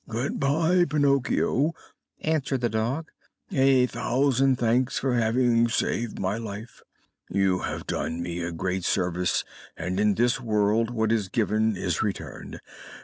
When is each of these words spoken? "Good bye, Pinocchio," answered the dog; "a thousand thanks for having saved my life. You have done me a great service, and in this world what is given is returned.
"Good 0.09 0.39
bye, 0.39 0.85
Pinocchio," 0.89 1.73
answered 2.21 2.61
the 2.61 2.69
dog; 2.69 3.11
"a 3.51 3.85
thousand 3.85 4.55
thanks 4.55 4.97
for 4.97 5.13
having 5.13 5.69
saved 5.69 6.17
my 6.17 6.37
life. 6.39 6.81
You 7.29 7.59
have 7.59 7.85
done 7.85 8.19
me 8.23 8.41
a 8.41 8.51
great 8.51 8.83
service, 8.83 9.43
and 9.77 9.99
in 9.99 10.15
this 10.15 10.41
world 10.41 10.89
what 10.89 11.11
is 11.11 11.29
given 11.29 11.77
is 11.77 12.01
returned. 12.01 12.59